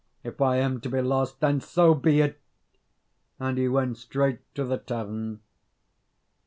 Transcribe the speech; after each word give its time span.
If 0.23 0.41
I 0.41 0.55
am 0.55 0.81
to 0.81 0.89
be 0.89 0.99
lost, 0.99 1.41
then 1.41 1.61
so 1.61 1.93
be 1.93 2.21
it!" 2.21 2.41
and 3.39 3.59
he 3.59 3.67
went 3.67 3.99
straight 3.99 4.39
to 4.55 4.63
the 4.63 4.79
tavern. 4.79 5.41